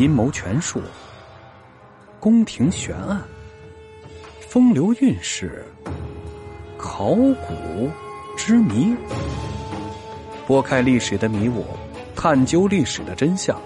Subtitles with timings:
[0.00, 0.80] 阴谋权术、
[2.18, 3.22] 宫廷悬案、
[4.40, 5.62] 风流韵事、
[6.78, 7.90] 考古
[8.34, 8.96] 之谜，
[10.46, 11.66] 拨开历史的迷雾，
[12.16, 13.60] 探究历史的真相，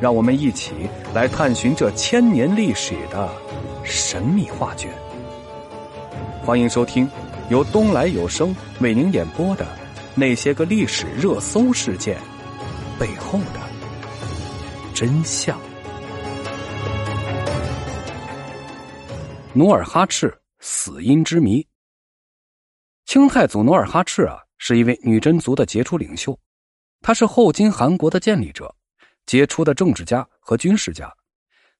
[0.00, 3.28] 让我们一起来探寻这千年历史的
[3.82, 4.88] 神秘画卷。
[6.44, 7.10] 欢迎收听
[7.50, 9.64] 由东来有声为您演播的
[10.14, 12.16] 《那些个历史热搜事件
[13.00, 13.65] 背后的
[14.98, 15.60] 真相》。
[19.52, 21.66] 努尔哈赤死因之谜。
[23.04, 26.34] 清太祖努尔哈赤啊，是一位女真族的杰出领袖，
[27.02, 28.74] 他是后金汗国的建立者，
[29.26, 31.12] 杰出的政治家和军事家。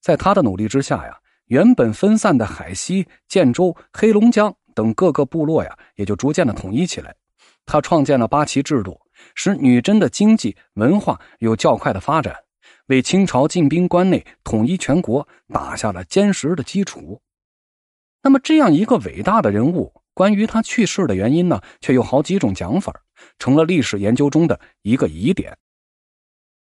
[0.02, 1.18] 在他的努力之下呀。
[1.46, 7.14] 原本分散的海西、建州、黑龙江等各个部落呀，也就逐渐的统一起来。
[7.64, 9.00] 他创建了八旗制度，
[9.36, 12.36] 使女真的经济文化有较快的发展，
[12.86, 17.20] 为清朝进兵关内、统一全国打下了坚实的基础。
[18.22, 23.02] 那么，这样一个伟大的人物，关于他去世的原因呢，却有好几种讲法，
[23.38, 25.56] 成了历史研究中的一个疑点。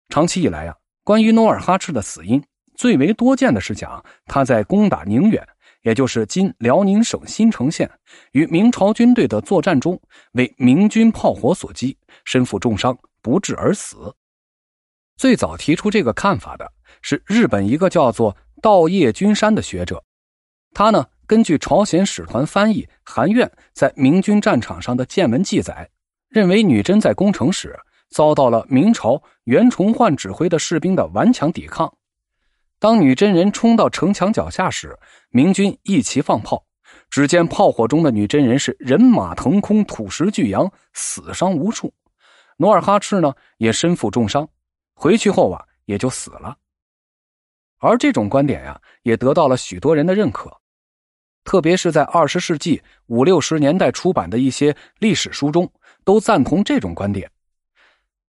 [0.08, 2.42] 长期以来啊，关于努尔哈赤的死因。
[2.74, 5.46] 最为多见的是讲他在攻打宁远，
[5.82, 7.88] 也就是今辽宁省新城县，
[8.32, 10.00] 与明朝军队的作战中，
[10.32, 14.14] 为明军炮火所击，身负重伤，不治而死。
[15.22, 16.68] 最早提出这个看法的
[17.00, 20.02] 是日本一个叫做稻叶君山的学者，
[20.74, 25.88] 他呢根据朝鲜使团翻译韩苑在明军战场上的见闻记载，
[26.28, 27.78] 认为女真在攻城时
[28.10, 31.94] 遭到了明朝袁崇焕指挥的士兵的顽强抵抗。
[32.80, 34.98] 当女真人冲到城墙脚下时，
[35.30, 36.66] 明军一齐放炮。
[37.10, 41.94] 只见炮火中的女真人是人马腾空，土石俱扬，死伤无数。
[42.56, 44.48] 努尔哈赤呢，也身负重伤，
[45.02, 46.56] 回去后啊，也就死了。
[47.78, 50.56] 而这种观点呀，也得到了许多人的认可，
[51.42, 55.68] 特别是在二十世纪五六十年代出版的一些历史书中，
[56.04, 57.28] 都赞同这种观点。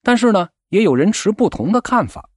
[0.04, 2.30] 但是呢，也有人持不同的看法。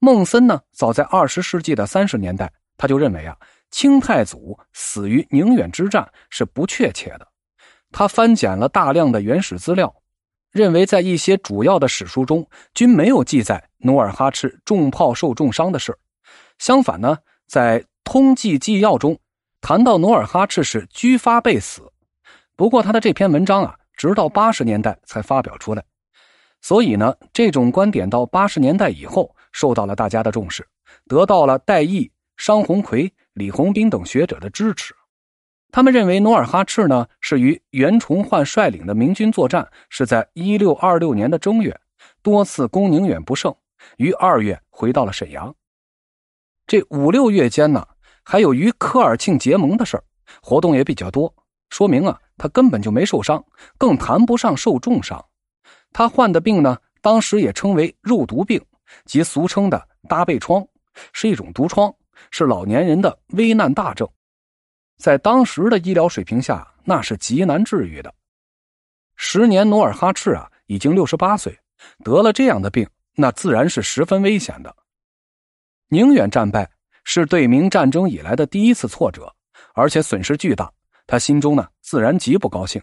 [0.00, 3.38] 孟森呢，早在二十世纪的三十年代，他就认为啊，
[3.70, 7.28] 清太祖死于宁远之战是不确切的。
[7.92, 9.94] 他翻检了大量的原始资料，
[10.50, 15.96] 认为在一些主要的史书中均没有记载努尔哈赤中炮受重伤的事。
[16.58, 19.18] 相反呢，在通记纪要中
[19.60, 21.82] 谈到努尔哈赤是居发被死。
[22.56, 25.84] 不过他的这篇文章啊，直到八十年代才发表出来，
[26.60, 29.34] 所以呢，这种观点到八十年代以后。
[29.50, 30.64] 受到了大家的重视，
[31.08, 34.94] 得到了戴毅、商鸿奎、李鸿斌等学者的支持。
[35.70, 41.78] 他们认为努尔哈赤呢是与袁崇焕率领的明军作战，是在一六二六年的正月，
[42.22, 43.54] 多次攻宁远不胜，
[43.96, 45.54] 于二月回到了沈阳。
[46.66, 47.86] 这五六月间呢，
[48.24, 50.04] 还有与科尔沁结盟的事儿
[50.42, 51.32] 活动也比较多，
[51.70, 53.44] 说明啊他根本就没受伤，
[53.76, 55.24] 更谈不上受重伤。
[55.92, 58.62] 他患的病呢，当时也称为肉毒病。
[59.04, 60.66] 即俗称的搭背疮，
[61.12, 61.94] 是一种毒疮，
[62.30, 64.08] 是老年人的危难大症，
[64.98, 68.12] 在当时的医疗水平下，那是极难治愈的。
[69.16, 71.58] 时年努尔哈赤啊，已经六十八岁，
[72.04, 74.74] 得了这样的病，那自然是十分危险的。
[75.88, 76.70] 宁远战败
[77.04, 79.34] 是对明战争以来的第一次挫折，
[79.74, 80.70] 而且损失巨大，
[81.06, 82.82] 他心中呢自然极不高兴，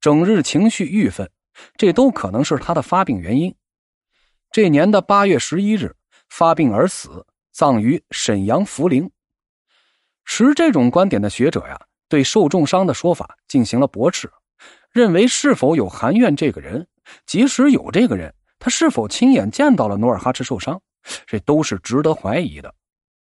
[0.00, 1.28] 整日情绪郁愤，
[1.76, 3.54] 这都可能是他的发病原因。
[4.52, 5.94] 这年的八月十一日
[6.28, 9.10] 发病而死，葬于沈阳福陵。
[10.26, 14.30] 持这种观点的学者呀，对受重伤的说法进行了驳斥，
[14.92, 16.86] 认为是否有韩苑这个人，
[17.24, 20.78] 即使有这个人，他是否亲眼见到了努尔哈赤受伤，
[21.26, 22.74] 这都是值得怀疑的。